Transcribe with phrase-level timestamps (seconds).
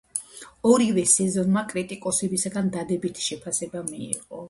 [0.71, 4.37] ორივე სეზონმა კრიტიკოსებისაგან დადებითი შეფასება მიიღო.